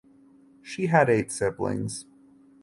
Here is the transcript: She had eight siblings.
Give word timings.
She 0.63 0.87
had 0.87 1.11
eight 1.11 1.31
siblings. 1.31 2.05